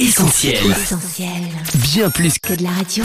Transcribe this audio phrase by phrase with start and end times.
[0.00, 0.56] Essentiel.
[1.92, 3.04] Bien plus que que de la radio.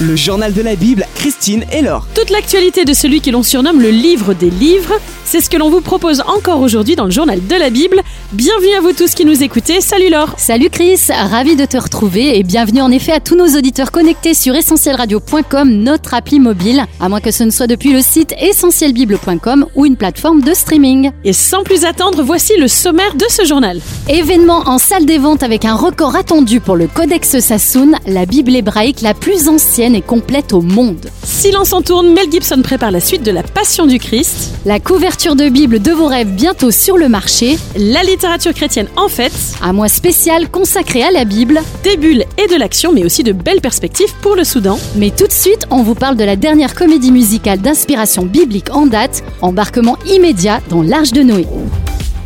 [0.00, 2.04] Le journal de la Bible, Christine et Laure.
[2.16, 5.70] Toute l'actualité de celui que l'on surnomme le livre des livres, c'est ce que l'on
[5.70, 8.00] vous propose encore aujourd'hui dans le journal de la Bible.
[8.32, 9.80] Bienvenue à vous tous qui nous écoutez.
[9.80, 10.34] Salut Laure.
[10.38, 14.34] Salut Chris, ravi de te retrouver et bienvenue en effet à tous nos auditeurs connectés
[14.34, 19.66] sur essentielradio.com, notre appli mobile, à moins que ce ne soit depuis le site essentielbible.com
[19.74, 21.10] ou une plateforme de streaming.
[21.24, 23.80] Et sans plus attendre, voici le sommaire de ce journal.
[24.08, 28.54] Événement en salle des ventes avec un record attendu pour le Codex Sassoon, la Bible
[28.54, 31.10] hébraïque la plus ancienne et complète au monde.
[31.24, 34.52] Silence en tourne, Mel Gibson prépare la suite de la Passion du Christ.
[34.64, 39.08] La couverture de Bible de vos rêves bientôt sur le marché, La littérature chrétienne en
[39.08, 41.60] fait, un mois spécial consacré à la Bible.
[41.82, 44.78] des bulles et de l'action, mais aussi de belles perspectives pour le Soudan.
[44.94, 48.86] Mais tout de suite, on vous parle de la dernière comédie musicale d'inspiration biblique en
[48.86, 51.46] date, embarquement immédiat dans l'Arche de Noé.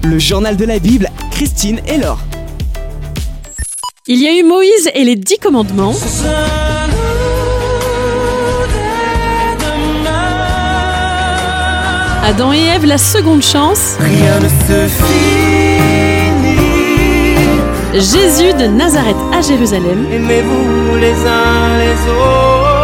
[0.03, 2.21] Le journal de la Bible, Christine et Laure.
[4.07, 5.95] Il y a eu Moïse et les dix commandements.
[12.23, 13.97] Adam et Ève, la seconde chance.
[13.99, 15.41] rien ne se finit.
[17.95, 20.07] Jésus de Nazareth à Jérusalem.
[20.13, 22.81] Aimez-vous les uns les autres.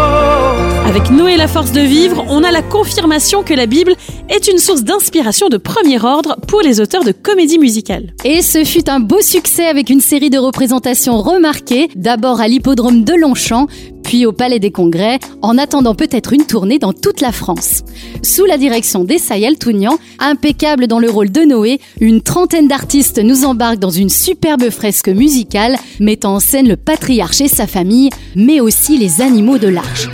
[0.87, 3.95] Avec Noé la force de vivre, on a la confirmation que la Bible
[4.31, 8.15] est une source d'inspiration de premier ordre pour les auteurs de comédies musicales.
[8.25, 13.05] Et ce fut un beau succès avec une série de représentations remarquées, d'abord à l'hippodrome
[13.05, 13.67] de Longchamp,
[14.07, 17.83] puis au Palais des Congrès, en attendant peut-être une tournée dans toute la France.
[18.23, 23.45] Sous la direction d'Essaïel Tounian, impeccable dans le rôle de Noé, une trentaine d'artistes nous
[23.45, 28.61] embarquent dans une superbe fresque musicale mettant en scène le patriarche et sa famille, mais
[28.61, 30.09] aussi les animaux de l'arche.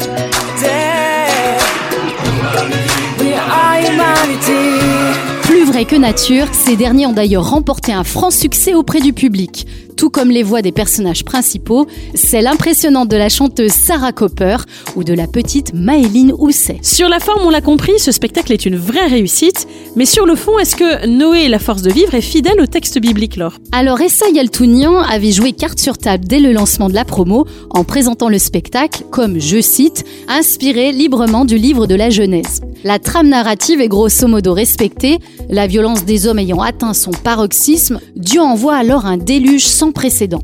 [5.43, 9.67] Plus vrai que nature, ces derniers ont d'ailleurs remporté un franc succès auprès du public.
[9.97, 14.57] Tout comme les voix des personnages principaux, celle impressionnante de la chanteuse Sarah Copper
[14.97, 16.79] ou de la petite Maëline Housset.
[16.83, 20.35] Sur la forme, on l'a compris, ce spectacle est une vraie réussite, mais sur le
[20.35, 23.59] fond, est-ce que Noé la force de vivre est fidèle au texte biblique, Laure?
[23.71, 27.85] Alors Essa Yaltounian avait joué carte sur table dès le lancement de la promo en
[27.85, 32.61] présentant le spectacle comme, je cite, inspiré librement du livre de la Genèse.
[32.85, 35.19] La trame narrative est grosso modo respectée,
[35.49, 40.43] la violence des hommes ayant atteint son paroxysme, Dieu envoie alors un déluge sans précédent.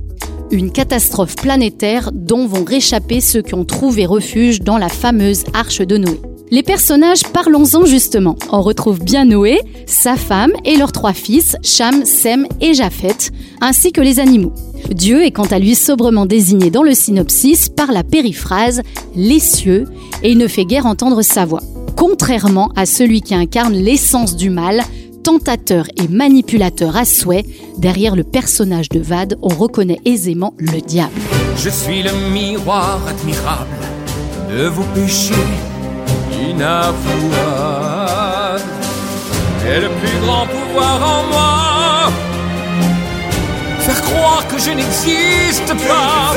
[0.51, 5.83] Une catastrophe planétaire dont vont réchapper ceux qui ont trouvé refuge dans la fameuse arche
[5.83, 6.21] de Noé.
[6.51, 8.35] Les personnages, parlons-en justement.
[8.51, 13.31] On retrouve bien Noé, sa femme et leurs trois fils, Cham, Sem et Japheth,
[13.61, 14.55] ainsi que les animaux.
[14.91, 18.81] Dieu est quant à lui sobrement désigné dans le synopsis par la périphrase
[19.15, 19.85] les cieux
[20.23, 21.63] et il ne fait guère entendre sa voix.
[21.99, 24.83] Contrairement à celui qui incarne l'essence du mal,
[25.25, 27.45] tentateur et manipulateur à souhait,
[27.77, 31.21] derrière le personnage de Vade, on reconnaît aisément le diable.
[31.57, 33.67] Je suis le miroir admirable
[34.49, 35.35] de vos péchés
[36.49, 36.93] inavouables.
[39.67, 42.13] Et le plus grand pouvoir en moi,
[43.81, 46.37] faire croire que je n'existe pas.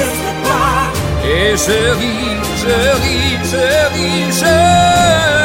[1.24, 2.74] Et je ris, je
[3.04, 3.58] ris, je
[3.94, 5.41] ris, je ris.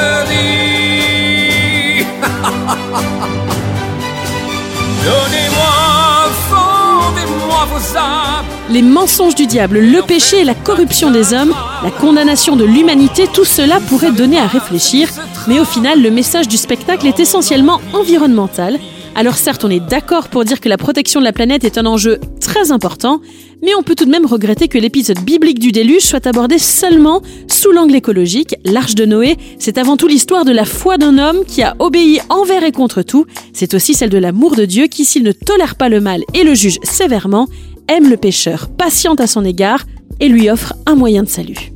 [8.70, 11.54] Les mensonges du diable, le péché et la corruption des hommes,
[11.84, 15.08] la condamnation de l'humanité, tout cela pourrait donner à réfléchir,
[15.46, 18.78] mais au final, le message du spectacle est essentiellement environnemental.
[19.18, 21.86] Alors certes, on est d'accord pour dire que la protection de la planète est un
[21.86, 23.22] enjeu très important,
[23.62, 27.22] mais on peut tout de même regretter que l'épisode biblique du déluge soit abordé seulement
[27.48, 28.56] sous l'angle écologique.
[28.66, 32.20] L'Arche de Noé, c'est avant tout l'histoire de la foi d'un homme qui a obéi
[32.28, 33.24] envers et contre tout.
[33.54, 36.44] C'est aussi celle de l'amour de Dieu qui, s'il ne tolère pas le mal et
[36.44, 37.48] le juge sévèrement,
[37.88, 39.84] aime le pécheur, patiente à son égard
[40.20, 41.75] et lui offre un moyen de salut.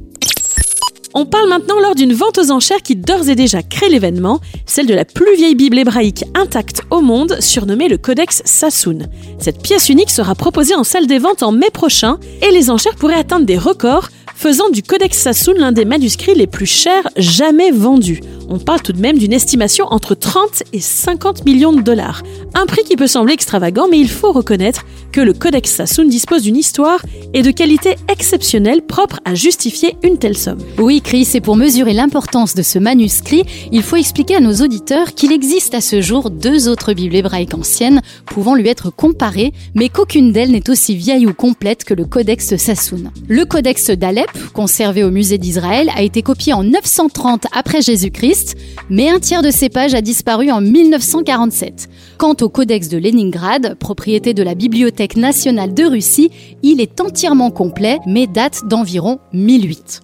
[1.13, 4.87] On parle maintenant lors d'une vente aux enchères qui d'ores et déjà crée l'événement, celle
[4.87, 9.01] de la plus vieille Bible hébraïque intacte au monde, surnommée le Codex Sassoon.
[9.41, 12.95] Cette pièce unique sera proposée en salle des ventes en mai prochain et les enchères
[12.95, 14.09] pourraient atteindre des records,
[14.41, 18.23] faisant du Codex Sassoon l'un des manuscrits les plus chers jamais vendus.
[18.49, 22.23] On parle tout de même d'une estimation entre 30 et 50 millions de dollars.
[22.55, 26.43] Un prix qui peut sembler extravagant, mais il faut reconnaître que le Codex Sassoon dispose
[26.43, 27.01] d'une histoire
[27.35, 30.59] et de qualités exceptionnelles propres à justifier une telle somme.
[30.79, 35.15] Oui, Chris, et pour mesurer l'importance de ce manuscrit, il faut expliquer à nos auditeurs
[35.15, 39.89] qu'il existe à ce jour deux autres Bibles hébraïques anciennes pouvant lui être comparées, mais
[39.89, 43.13] qu'aucune d'elles n'est aussi vieille ou complète que le Codex Sassoon.
[43.29, 48.57] Le Codex d'Alep, conservé au musée d'Israël, a été copié en 930 après Jésus-Christ
[48.91, 51.89] mais un tiers de ces pages a disparu en 1947.
[52.19, 56.31] Quant au Codex de Leningrad, propriété de la Bibliothèque nationale de Russie,
[56.63, 60.03] il est entièrement complet, mais date d'environ 1008.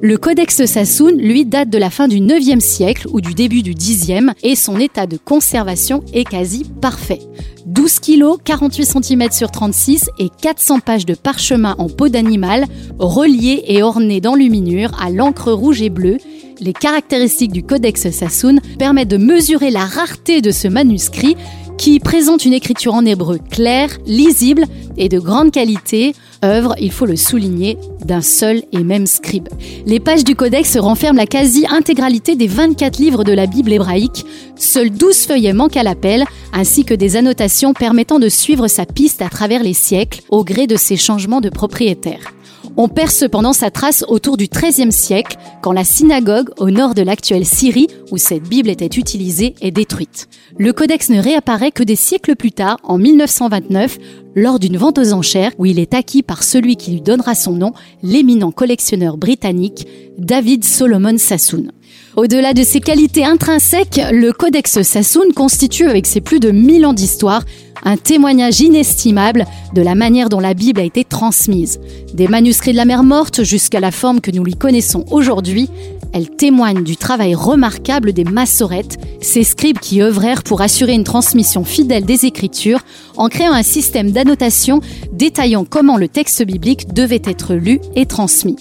[0.00, 3.74] Le Codex Sassoon, lui, date de la fin du 9e siècle ou du début du
[3.74, 7.20] 10e et son état de conservation est quasi parfait.
[7.68, 12.64] 12 kg, 48 cm sur 36 et 400 pages de parchemin en peau d'animal,
[12.98, 16.16] reliés et ornés d'enluminure à l'encre rouge et bleue.
[16.60, 21.36] Les caractéristiques du Codex Sassoon permettent de mesurer la rareté de ce manuscrit
[21.76, 24.64] qui présente une écriture en hébreu claire, lisible
[24.96, 29.48] et de grande qualité, œuvre, il faut le souligner, d'un seul et même scribe.
[29.86, 34.24] Les pages du codex renferment la quasi-intégralité des 24 livres de la Bible hébraïque.
[34.56, 39.22] Seuls 12 feuillets manquent à l'appel, ainsi que des annotations permettant de suivre sa piste
[39.22, 42.32] à travers les siècles, au gré de ses changements de propriétaire.
[42.80, 47.02] On perd cependant sa trace autour du XIIIe siècle, quand la synagogue au nord de
[47.02, 50.28] l'actuelle Syrie, où cette Bible était utilisée, est détruite.
[50.58, 53.98] Le codex ne réapparaît que des siècles plus tard, en 1929,
[54.36, 57.54] lors d'une vente aux enchères, où il est acquis par celui qui lui donnera son
[57.54, 57.72] nom,
[58.04, 61.72] l'éminent collectionneur britannique David Solomon Sassoon.
[62.18, 66.92] Au-delà de ses qualités intrinsèques, le Codex Sassoon constitue, avec ses plus de 1000 ans
[66.92, 67.44] d'histoire,
[67.84, 71.78] un témoignage inestimable de la manière dont la Bible a été transmise.
[72.14, 75.70] Des manuscrits de la mer morte jusqu'à la forme que nous lui connaissons aujourd'hui,
[76.12, 81.64] elle témoigne du travail remarquable des massorettes, ces scribes qui œuvrèrent pour assurer une transmission
[81.64, 82.80] fidèle des Écritures
[83.16, 84.80] en créant un système d'annotation
[85.12, 88.56] détaillant comment le texte biblique devait être lu et transmis.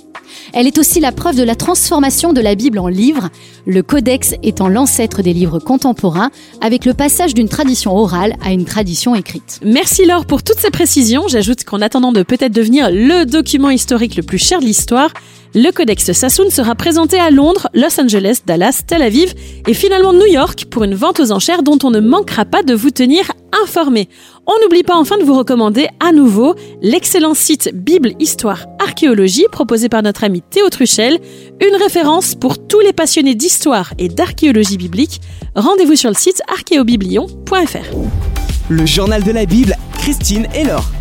[0.54, 3.30] Elle est aussi la preuve de la transformation de la Bible en livre,
[3.66, 8.66] le codex étant l'ancêtre des livres contemporains, avec le passage d'une tradition orale à une
[8.66, 9.60] tradition écrite.
[9.64, 11.28] Merci Laure pour toutes ces précisions.
[11.28, 15.12] J'ajoute qu'en attendant de peut-être devenir le document historique le plus cher de l'histoire,
[15.54, 19.34] le Codex Sassoon sera présenté à Londres, Los Angeles, Dallas, Tel Aviv
[19.68, 22.74] et finalement New York pour une vente aux enchères dont on ne manquera pas de
[22.74, 23.32] vous tenir
[23.64, 24.10] informé.
[24.46, 29.90] On n'oublie pas enfin de vous recommander à nouveau l'excellent site Bible, Histoire, Archéologie proposé
[29.90, 31.20] par notre ami Théo Truchel,
[31.62, 35.22] une référence pour tous les passionnés d'histoire et d'archéologie biblique.
[35.56, 37.96] Rendez-vous sur le site archéobiblion.fr.
[38.70, 40.97] Le journal de la Bible, Christine et Laure.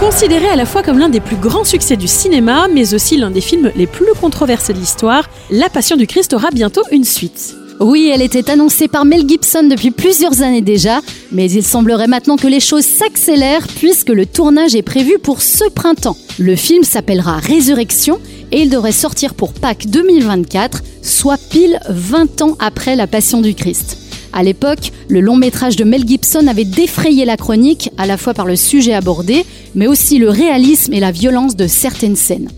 [0.00, 3.30] Considéré à la fois comme l'un des plus grands succès du cinéma, mais aussi l'un
[3.30, 7.56] des films les plus controversés de l'histoire, La Passion du Christ aura bientôt une suite.
[7.80, 11.00] Oui, elle était annoncée par Mel Gibson depuis plusieurs années déjà,
[11.32, 15.68] mais il semblerait maintenant que les choses s'accélèrent puisque le tournage est prévu pour ce
[15.70, 16.16] printemps.
[16.38, 18.18] Le film s'appellera Résurrection
[18.52, 23.54] et il devrait sortir pour Pâques 2024, soit pile 20 ans après la Passion du
[23.54, 24.05] Christ.
[24.36, 28.34] À l'époque, le long métrage de Mel Gibson avait défrayé la chronique, à la fois
[28.34, 32.50] par le sujet abordé, mais aussi le réalisme et la violence de certaines scènes.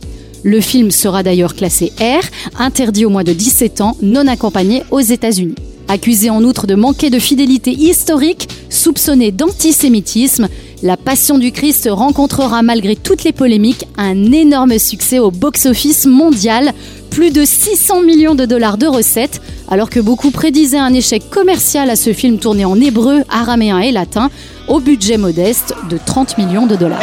[0.43, 2.25] Le film sera d'ailleurs classé R,
[2.59, 5.55] interdit au moins de 17 ans, non accompagné aux États-Unis.
[5.87, 10.49] Accusé en outre de manquer de fidélité historique, soupçonné d'antisémitisme,
[10.83, 16.73] La Passion du Christ rencontrera malgré toutes les polémiques un énorme succès au box-office mondial,
[17.11, 21.91] plus de 600 millions de dollars de recettes, alors que beaucoup prédisaient un échec commercial
[21.91, 24.31] à ce film tourné en hébreu, araméen et latin,
[24.67, 27.01] au budget modeste de 30 millions de dollars.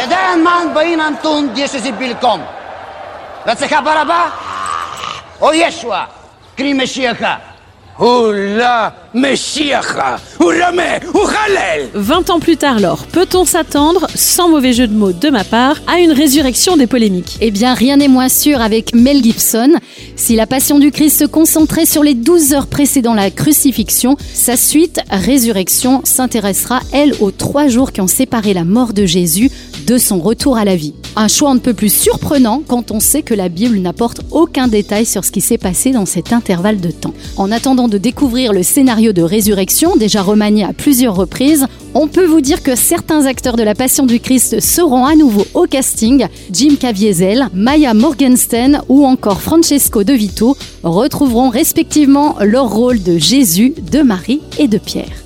[7.98, 10.82] Oula, Meshiacha, Oulame,
[11.14, 15.44] Ouchalel 20 ans plus tard, alors, peut-on s'attendre, sans mauvais jeu de mots de ma
[15.44, 17.38] part, à une résurrection des polémiques?
[17.40, 19.76] Eh bien, rien n'est moins sûr avec Mel Gibson.
[20.14, 24.58] Si la Passion du Christ se concentrait sur les 12 heures précédant la crucifixion, sa
[24.58, 29.50] suite, Résurrection, s'intéressera, elle, aux trois jours qui ont séparé la mort de Jésus
[29.86, 30.92] de son retour à la vie.
[31.18, 35.06] Un choix un peu plus surprenant quand on sait que la Bible n'apporte aucun détail
[35.06, 37.14] sur ce qui s'est passé dans cet intervalle de temps.
[37.38, 42.26] En attendant de découvrir le scénario de résurrection, déjà remanié à plusieurs reprises, on peut
[42.26, 46.26] vous dire que certains acteurs de la Passion du Christ seront à nouveau au casting.
[46.52, 53.72] Jim Caviezel, Maya Morgenstern ou encore Francesco De Vito retrouveront respectivement leur rôle de Jésus,
[53.90, 55.25] de Marie et de Pierre.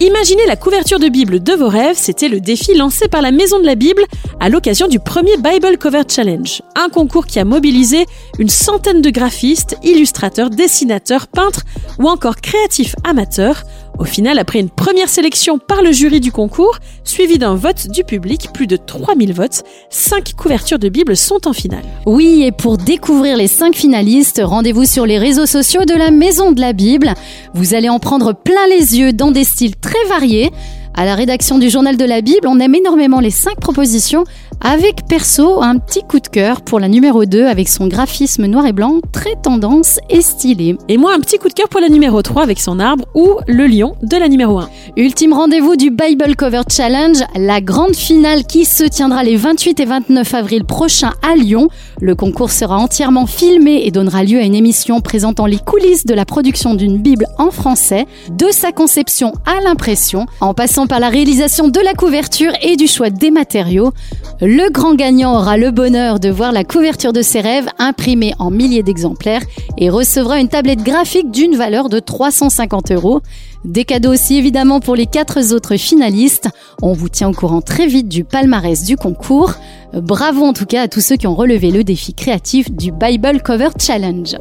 [0.00, 3.60] Imaginez la couverture de Bible de vos rêves, c'était le défi lancé par la Maison
[3.60, 4.02] de la Bible
[4.40, 8.06] à l'occasion du premier Bible Cover Challenge, un concours qui a mobilisé
[8.40, 11.62] une centaine de graphistes, illustrateurs, dessinateurs, peintres
[12.00, 13.62] ou encore créatifs amateurs
[13.98, 18.02] au final, après une première sélection par le jury du concours, suivi d'un vote du
[18.04, 21.84] public, plus de 3000 votes, 5 couvertures de Bible sont en finale.
[22.06, 26.52] Oui, et pour découvrir les 5 finalistes, rendez-vous sur les réseaux sociaux de la Maison
[26.52, 27.14] de la Bible.
[27.54, 30.50] Vous allez en prendre plein les yeux dans des styles très variés.
[30.96, 34.24] À la rédaction du Journal de la Bible, on aime énormément les 5 propositions
[34.60, 38.66] Avec perso, un petit coup de cœur pour la numéro 2 avec son graphisme noir
[38.66, 40.76] et blanc très tendance et stylé.
[40.88, 43.28] Et moi, un petit coup de cœur pour la numéro 3 avec son arbre ou
[43.46, 44.68] le lion de la numéro 1.
[44.96, 49.84] Ultime rendez-vous du Bible Cover Challenge, la grande finale qui se tiendra les 28 et
[49.84, 51.68] 29 avril prochains à Lyon.
[52.00, 56.14] Le concours sera entièrement filmé et donnera lieu à une émission présentant les coulisses de
[56.14, 61.08] la production d'une Bible en français, de sa conception à l'impression, en passant par la
[61.08, 63.92] réalisation de la couverture et du choix des matériaux.
[64.40, 68.50] Le grand gagnant aura le bonheur de voir la couverture de ses rêves imprimée en
[68.50, 69.42] milliers d'exemplaires
[69.78, 73.20] et recevra une tablette graphique d'une valeur de 350 euros.
[73.64, 76.50] Des cadeaux aussi évidemment pour les quatre autres finalistes.
[76.82, 79.54] On vous tient au courant très vite du palmarès du concours.
[79.94, 83.40] Bravo en tout cas à tous ceux qui ont relevé le défi créatif du Bible
[83.42, 84.36] Cover Challenge.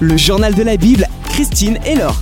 [0.00, 2.20] Le journal de la Bible, Christine et Laure.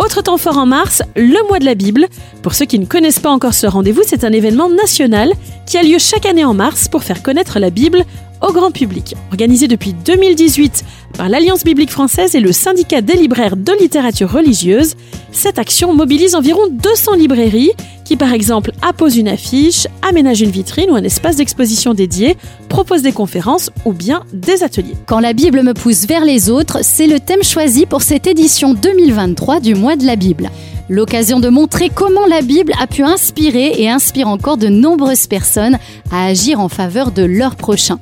[0.00, 2.06] Autre temps fort en mars, le mois de la Bible.
[2.42, 5.32] Pour ceux qui ne connaissent pas encore ce rendez-vous, c'est un événement national
[5.66, 8.04] qui a lieu chaque année en mars pour faire connaître la Bible
[8.42, 9.14] au grand public.
[9.30, 10.84] Organisé depuis 2018
[11.16, 14.94] par l'Alliance biblique française et le syndicat des libraires de littérature religieuse,
[15.30, 17.72] cette action mobilise environ 200 librairies
[18.04, 22.36] qui par exemple apposent une affiche, aménagent une vitrine ou un espace d'exposition dédié,
[22.68, 24.96] proposent des conférences ou bien des ateliers.
[25.06, 28.74] Quand la Bible me pousse vers les autres, c'est le thème choisi pour cette édition
[28.74, 30.50] 2023 du mois de la Bible.
[30.88, 35.78] L'occasion de montrer comment la Bible a pu inspirer et inspire encore de nombreuses personnes
[36.10, 37.98] à agir en faveur de leur prochain.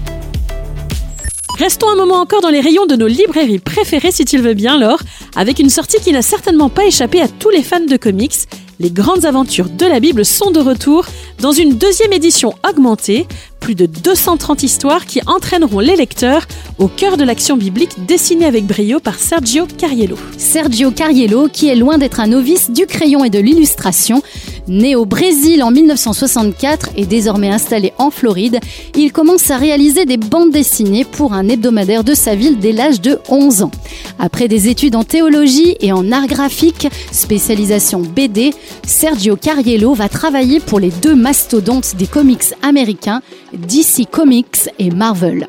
[1.59, 4.55] Restons un moment encore dans les rayons de nos librairies préférées, si tu le veux
[4.55, 5.03] bien, Laure,
[5.35, 8.37] avec une sortie qui n'a certainement pas échappé à tous les fans de comics.
[8.81, 11.07] Les grandes aventures de la Bible sont de retour
[11.41, 13.27] dans une deuxième édition augmentée,
[13.65, 16.47] plus de 230 histoires qui entraîneront les lecteurs
[16.79, 20.19] au cœur de l'action biblique dessinée avec brio par Sergio Cariello.
[20.37, 24.23] Sergio Cariello, qui est loin d'être un novice du crayon et de l'illustration,
[24.69, 28.61] né au Brésil en 1964 et désormais installé en Floride,
[28.97, 33.01] il commence à réaliser des bandes dessinées pour un hebdomadaire de sa ville dès l'âge
[33.01, 33.71] de 11 ans.
[34.19, 38.53] Après des études en théologie et en art graphique, spécialisation BD,
[38.87, 43.23] Sergio Cariello va travailler pour les deux mastodontes des comics américains,
[43.57, 45.49] DC Comics et Marvel.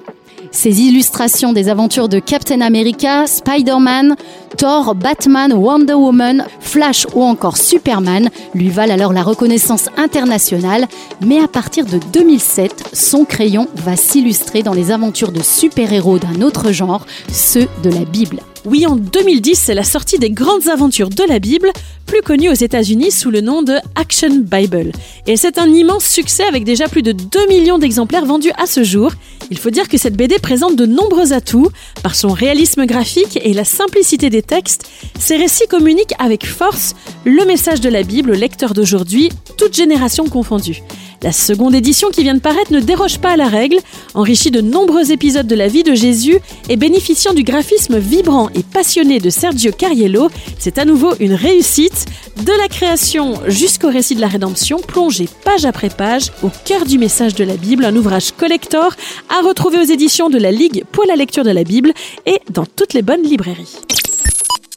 [0.51, 4.15] Ses illustrations des aventures de Captain America, Spider-Man,
[4.57, 10.87] Thor, Batman, Wonder Woman, Flash ou encore Superman lui valent alors la reconnaissance internationale,
[11.19, 16.41] mais à partir de 2007, son crayon va s'illustrer dans les aventures de super-héros d'un
[16.41, 18.39] autre genre, ceux de la Bible.
[18.65, 21.71] Oui, en 2010, c'est la sortie des grandes aventures de la Bible,
[22.07, 24.91] plus connue aux États-Unis sous le nom de Action Bible.
[25.27, 28.83] Et c'est un immense succès avec déjà plus de 2 millions d'exemplaires vendus à ce
[28.83, 29.11] jour.
[29.51, 31.69] Il faut dire que cette BD présente de nombreux atouts.
[32.03, 34.87] Par son réalisme graphique et la simplicité des textes,
[35.19, 40.27] ces récits communiquent avec force le message de la Bible aux lecteurs d'aujourd'hui, toutes générations
[40.27, 40.81] confondues.
[41.23, 43.77] La seconde édition qui vient de paraître ne déroge pas à la règle,
[44.13, 46.37] enrichie de nombreux épisodes de la vie de Jésus
[46.69, 52.05] et bénéficiant du graphisme vibrant et passionné de Sergio Cariello, c'est à nouveau une réussite.
[52.43, 56.97] De la création jusqu'au récit de la rédemption, plongé page après page au cœur du
[56.97, 58.93] message de la Bible, un ouvrage collector
[59.35, 61.91] à retrouver aux éditions de la Ligue pour la lecture de la Bible
[62.25, 63.75] et dans toutes les bonnes librairies.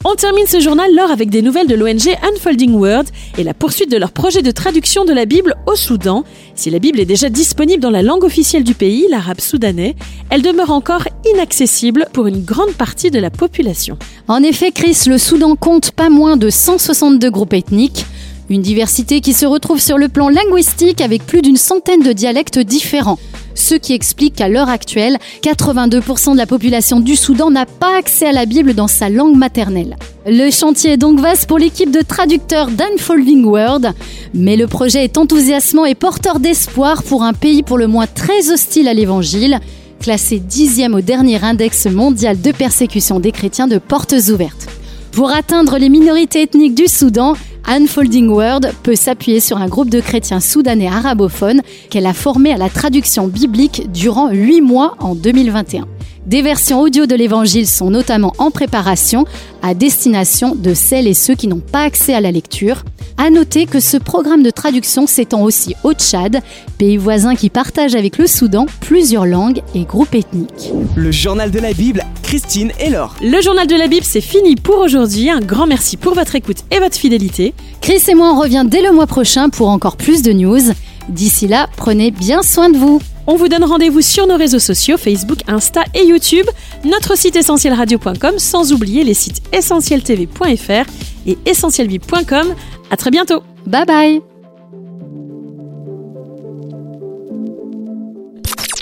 [0.03, 3.89] On termine ce journal lors avec des nouvelles de l'ONG Unfolding World et la poursuite
[3.89, 6.25] de leur projet de traduction de la Bible au Soudan.
[6.55, 9.95] Si la Bible est déjà disponible dans la langue officielle du pays, l'arabe soudanais,
[10.29, 13.97] elle demeure encore inaccessible pour une grande partie de la population.
[14.27, 18.05] En effet, Chris, le Soudan compte pas moins de 162 groupes ethniques.
[18.49, 22.59] Une diversité qui se retrouve sur le plan linguistique avec plus d'une centaine de dialectes
[22.59, 23.19] différents
[23.55, 28.27] ce qui explique qu'à l'heure actuelle, 82% de la population du Soudan n'a pas accès
[28.27, 29.97] à la Bible dans sa langue maternelle.
[30.25, 33.93] Le chantier est donc vaste pour l'équipe de traducteurs d'Unfolding World,
[34.33, 38.51] mais le projet est enthousiasmant et porteur d'espoir pour un pays pour le moins très
[38.51, 39.59] hostile à l'évangile,
[39.99, 44.67] classé dixième au dernier index mondial de persécution des chrétiens de portes ouvertes.
[45.11, 47.33] Pour atteindre les minorités ethniques du Soudan,
[47.71, 51.61] Unfolding World peut s'appuyer sur un groupe de chrétiens soudanais arabophones
[51.91, 55.85] qu'elle a formé à la traduction biblique durant huit mois en 2021.
[56.29, 59.25] Des versions audio de l'évangile sont notamment en préparation
[59.63, 62.83] à destination de celles et ceux qui n'ont pas accès à la lecture.
[63.17, 66.43] À noter que ce programme de traduction s'étend aussi au Tchad,
[66.77, 70.71] pays voisin qui partage avec le Soudan plusieurs langues et groupes ethniques.
[70.95, 73.15] Le journal de la Bible, Christine et Laure.
[73.23, 75.31] Le journal de la Bible, c'est fini pour aujourd'hui.
[75.31, 77.55] Un grand merci pour votre écoute et votre fidélité.
[77.81, 80.61] Chris et moi, on revient dès le mois prochain pour encore plus de news.
[81.09, 83.01] D'ici là, prenez bien soin de vous.
[83.31, 86.47] On vous donne rendez-vous sur nos réseaux sociaux, Facebook, Insta et YouTube,
[86.83, 90.89] notre site essentielradio.com, sans oublier les sites essentieltv.fr
[91.27, 92.55] et essentielvib.com.
[92.89, 93.43] À très bientôt.
[93.67, 94.21] Bye bye.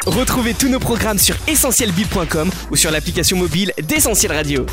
[0.06, 4.66] Retrouvez tous nos programmes sur essentielbib.com ou sur l'application mobile d'Essentiel Radio.